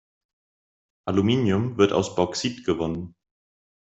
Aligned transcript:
Aluminium 1.05 1.77
wird 1.77 1.93
aus 1.93 2.15
Bauxit 2.15 2.65
gewonnen. 2.65 3.13